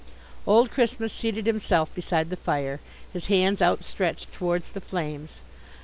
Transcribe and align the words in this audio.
Old 0.47 0.71
Christmas 0.71 1.13
seated 1.13 1.45
himself 1.45 1.93
beside 1.93 2.31
the 2.31 2.35
fire, 2.35 2.79
his 3.13 3.27
hands 3.27 3.61
outstretched 3.61 4.33
towards 4.33 4.71
the 4.71 4.81
flames. 4.81 5.41